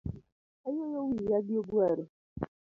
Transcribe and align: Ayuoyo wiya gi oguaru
Ayuoyo 0.67 0.99
wiya 1.09 1.39
gi 1.45 1.55
oguaru 1.61 2.05